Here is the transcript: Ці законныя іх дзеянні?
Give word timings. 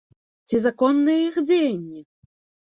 Ці 0.51 0.61
законныя 0.63 1.19
іх 1.27 1.35
дзеянні? 1.49 2.01